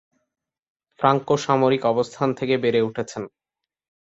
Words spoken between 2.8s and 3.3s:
উঠেছেন।